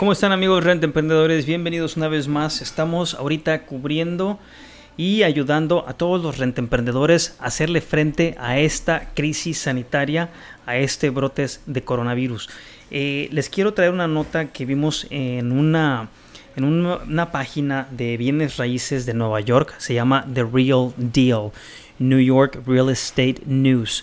[0.00, 1.44] ¿Cómo están amigos Rent Emprendedores?
[1.44, 2.62] Bienvenidos una vez más.
[2.62, 4.38] Estamos ahorita cubriendo
[4.96, 10.30] y ayudando a todos los rent emprendedores a hacerle frente a esta crisis sanitaria,
[10.64, 12.48] a este brotes de coronavirus.
[12.90, 16.08] Eh, les quiero traer una nota que vimos en una
[16.56, 19.74] en una, una página de bienes raíces de Nueva York.
[19.76, 21.52] Se llama The Real Deal,
[21.98, 24.02] New York Real Estate News.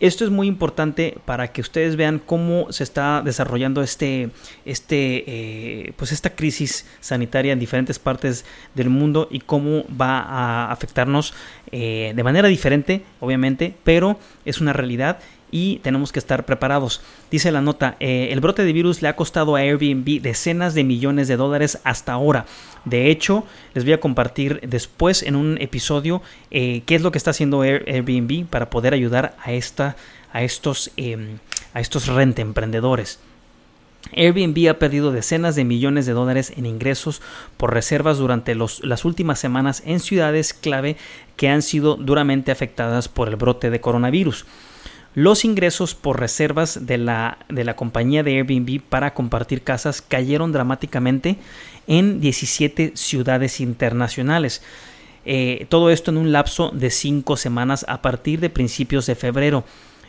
[0.00, 4.30] Esto es muy importante para que ustedes vean cómo se está desarrollando este,
[4.64, 8.44] este, eh, pues esta crisis sanitaria en diferentes partes
[8.76, 11.34] del mundo y cómo va a afectarnos
[11.72, 15.18] eh, de manera diferente, obviamente, pero es una realidad
[15.50, 17.00] y tenemos que estar preparados.
[17.30, 20.84] Dice la nota, eh, el brote de virus le ha costado a Airbnb decenas de
[20.84, 22.46] millones de dólares hasta ahora.
[22.84, 27.18] De hecho, les voy a compartir después en un episodio eh, qué es lo que
[27.18, 29.96] está haciendo Air- Airbnb para poder ayudar a, esta,
[30.32, 30.90] a estos,
[31.74, 33.18] a estos rente emprendedores.
[34.16, 37.20] Airbnb ha perdido decenas de millones de dólares en ingresos
[37.56, 40.96] por reservas durante las últimas semanas en ciudades clave
[41.36, 44.46] que han sido duramente afectadas por el brote de coronavirus.
[45.18, 50.52] Los ingresos por reservas de la, de la compañía de Airbnb para compartir casas cayeron
[50.52, 51.38] dramáticamente
[51.88, 54.62] en 17 ciudades internacionales.
[55.24, 59.64] Eh, todo esto en un lapso de cinco semanas a partir de principios de febrero.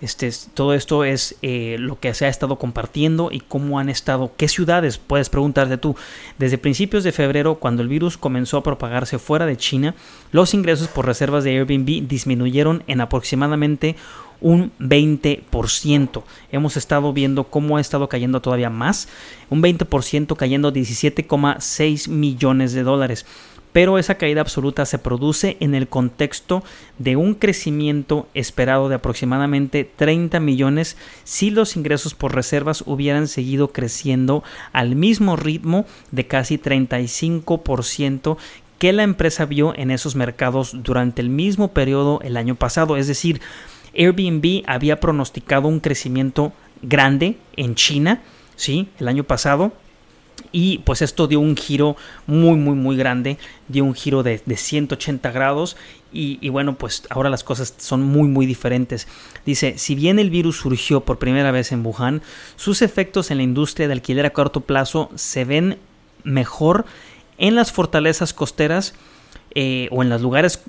[0.00, 3.88] Este, es- todo esto es eh, lo que se ha estado compartiendo y cómo han
[3.88, 5.96] estado, qué ciudades, puedes preguntarte tú.
[6.38, 9.96] Desde principios de febrero, cuando el virus comenzó a propagarse fuera de China,
[10.30, 13.96] los ingresos por reservas de Airbnb disminuyeron en aproximadamente
[14.42, 16.22] un 20%.
[16.50, 19.08] Hemos estado viendo cómo ha estado cayendo todavía más,
[19.48, 23.24] un 20% cayendo 17,6 millones de dólares
[23.72, 26.62] pero esa caída absoluta se produce en el contexto
[26.98, 33.72] de un crecimiento esperado de aproximadamente 30 millones si los ingresos por reservas hubieran seguido
[33.72, 38.36] creciendo al mismo ritmo de casi 35%
[38.78, 42.96] que la empresa vio en esos mercados durante el mismo periodo el año pasado.
[42.96, 43.40] Es decir,
[43.94, 48.22] Airbnb había pronosticado un crecimiento grande en China,
[48.56, 48.88] ¿sí?
[48.98, 49.72] El año pasado,
[50.50, 53.38] y pues esto dio un giro muy, muy, muy grande,
[53.68, 55.76] dio un giro de, de 180 grados
[56.12, 59.08] y, y, bueno, pues ahora las cosas son muy, muy diferentes.
[59.46, 62.22] Dice, si bien el virus surgió por primera vez en Wuhan,
[62.56, 65.78] sus efectos en la industria de alquiler a corto plazo se ven
[66.22, 66.84] mejor
[67.38, 68.94] en las fortalezas costeras
[69.54, 70.62] eh, o en los lugares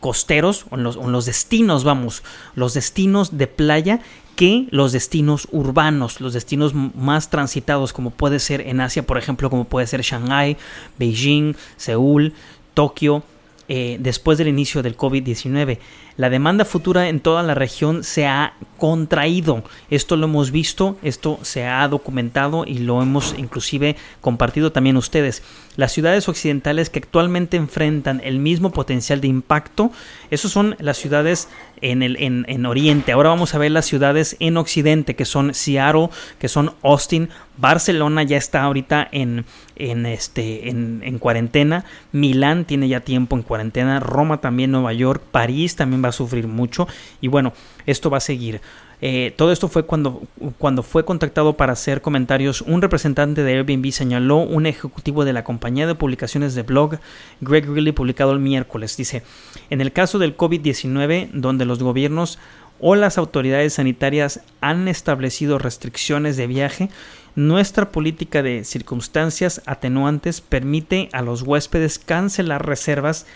[0.00, 2.22] costeros o en, los, en los destinos, vamos,
[2.54, 4.00] los destinos de playa
[4.36, 9.50] que los destinos urbanos, los destinos más transitados, como puede ser en Asia, por ejemplo,
[9.50, 10.56] como puede ser Shanghai,
[10.98, 12.32] Beijing, Seúl,
[12.74, 13.22] Tokio,
[13.68, 15.78] eh, después del inicio del COVID-19.
[16.16, 19.62] La demanda futura en toda la región se ha contraído.
[19.88, 25.42] Esto lo hemos visto, esto se ha documentado y lo hemos inclusive compartido también ustedes.
[25.76, 29.90] Las ciudades occidentales que actualmente enfrentan el mismo potencial de impacto,
[30.30, 31.48] esos son las ciudades
[31.80, 33.12] en, el, en, en Oriente.
[33.12, 38.22] Ahora vamos a ver las ciudades en Occidente, que son Seattle, que son Austin, Barcelona
[38.22, 39.44] ya está ahorita en,
[39.76, 45.22] en, este, en, en cuarentena, Milán tiene ya tiempo en cuarentena, Roma también, Nueva York,
[45.30, 46.86] París también va a sufrir mucho.
[47.20, 47.52] Y bueno,
[47.86, 48.60] esto va a seguir.
[49.04, 50.22] Eh, todo esto fue cuando,
[50.58, 52.62] cuando fue contactado para hacer comentarios.
[52.62, 56.98] Un representante de Airbnb señaló un ejecutivo de la compañía de publicaciones de blog,
[57.40, 58.96] Greg Greeley, publicado el miércoles.
[58.96, 59.24] Dice,
[59.70, 62.38] en el caso del COVID-19, donde los gobiernos
[62.78, 66.88] o las autoridades sanitarias han establecido restricciones de viaje,
[67.34, 73.26] nuestra política de circunstancias atenuantes permite a los huéspedes cancelar reservas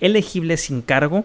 [0.00, 1.24] elegibles sin cargo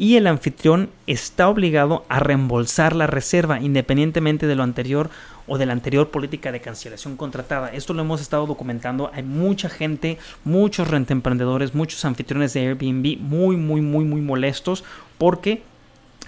[0.00, 5.10] y el anfitrión está obligado a reembolsar la reserva independientemente de lo anterior
[5.46, 7.68] o de la anterior política de cancelación contratada.
[7.68, 9.10] Esto lo hemos estado documentando.
[9.12, 14.84] Hay mucha gente, muchos rentemprendedores, muchos anfitriones de Airbnb muy, muy, muy, muy molestos
[15.18, 15.62] porque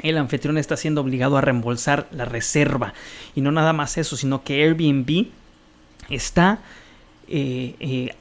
[0.02, 2.92] el anfitrión está siendo obligado a reembolsar la reserva.
[3.34, 5.28] Y no nada más eso, sino que Airbnb
[6.10, 6.58] está
[7.26, 8.14] eh, eh,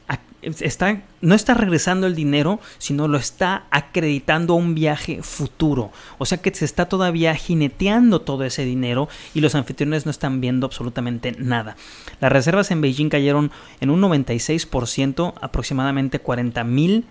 [1.21, 5.91] no está regresando el dinero, sino lo está acreditando a un viaje futuro.
[6.17, 10.41] O sea que se está todavía jineteando todo ese dinero y los anfitriones no están
[10.41, 11.75] viendo absolutamente nada.
[12.19, 17.05] Las reservas en Beijing cayeron en un 96%, aproximadamente 40 mil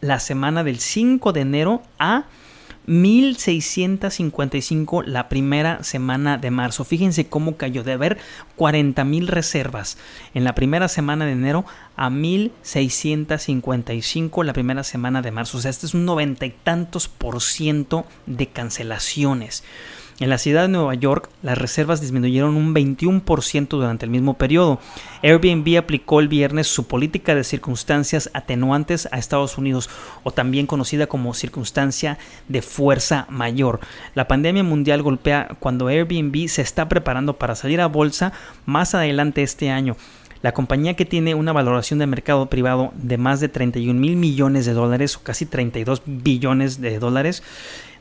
[0.00, 2.24] la semana del 5 de enero a
[2.86, 6.84] 1655 la primera semana de marzo.
[6.84, 8.18] Fíjense cómo cayó de haber
[8.56, 9.96] 40 mil reservas
[10.34, 11.64] en la primera semana de enero
[11.96, 15.56] a 1655 la primera semana de marzo.
[15.58, 19.64] O sea, este es un noventa y tantos por ciento de cancelaciones.
[20.20, 24.78] En la ciudad de Nueva York, las reservas disminuyeron un 21% durante el mismo periodo.
[25.24, 29.90] Airbnb aplicó el viernes su política de circunstancias atenuantes a Estados Unidos,
[30.22, 32.18] o también conocida como circunstancia
[32.48, 33.80] de fuerza mayor.
[34.14, 38.32] La pandemia mundial golpea cuando Airbnb se está preparando para salir a bolsa
[38.66, 39.96] más adelante este año.
[40.44, 44.66] La compañía que tiene una valoración de mercado privado de más de 31 mil millones
[44.66, 47.42] de dólares o casi 32 billones de dólares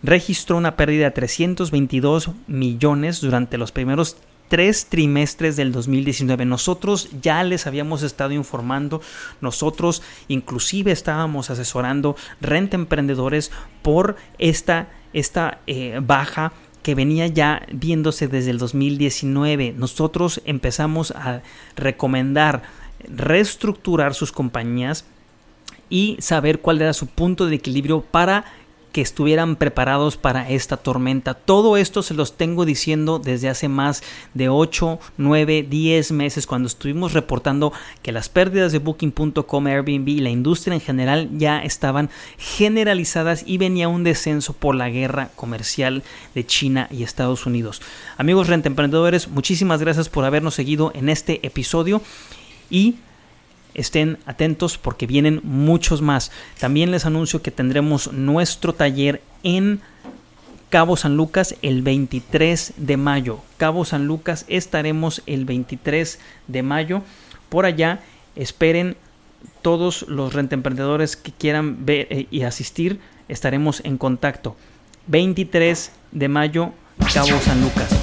[0.04, 4.18] registró una pérdida de 322 millones durante los primeros
[4.50, 6.44] tres trimestres del 2019.
[6.44, 9.00] Nosotros ya les habíamos estado informando,
[9.40, 13.52] nosotros inclusive estábamos asesorando renta emprendedores
[13.82, 16.52] por esta, esta eh, baja
[16.84, 19.74] que venía ya viéndose desde el 2019.
[19.76, 21.42] Nosotros empezamos a
[21.76, 22.62] recomendar
[23.10, 25.06] reestructurar sus compañías
[25.90, 28.46] y saber cuál era su punto de equilibrio para
[28.94, 31.34] que estuvieran preparados para esta tormenta.
[31.34, 34.04] Todo esto se los tengo diciendo desde hace más
[34.36, 37.74] de 8, 9, 10 meses cuando estuvimos reportando
[38.04, 43.58] que las pérdidas de booking.com, Airbnb y la industria en general ya estaban generalizadas y
[43.58, 46.04] venía un descenso por la guerra comercial
[46.36, 47.82] de China y Estados Unidos.
[48.18, 52.00] Amigos renta emprendedores, muchísimas gracias por habernos seguido en este episodio
[52.70, 52.96] y
[53.74, 56.32] estén atentos porque vienen muchos más.
[56.60, 59.82] También les anuncio que tendremos nuestro taller en
[60.70, 63.40] Cabo San Lucas el 23 de mayo.
[63.58, 67.04] Cabo San Lucas estaremos el 23 de mayo.
[67.50, 68.00] Por allá
[68.36, 68.98] esperen
[69.62, 73.00] todos los rentemprendedores que quieran ver eh, y asistir.
[73.28, 74.56] Estaremos en contacto.
[75.08, 76.72] 23 de mayo,
[77.14, 78.03] Cabo San Lucas.